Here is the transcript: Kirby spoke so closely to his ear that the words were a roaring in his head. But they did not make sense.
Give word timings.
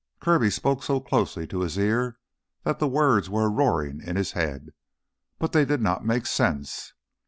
Kirby 0.19 0.49
spoke 0.49 0.81
so 0.81 0.99
closely 0.99 1.45
to 1.45 1.59
his 1.61 1.77
ear 1.77 2.17
that 2.63 2.79
the 2.79 2.87
words 2.87 3.29
were 3.29 3.45
a 3.45 3.49
roaring 3.49 4.01
in 4.03 4.15
his 4.15 4.31
head. 4.31 4.73
But 5.37 5.51
they 5.51 5.63
did 5.63 5.79
not 5.79 6.03
make 6.03 6.25
sense. 6.25 6.93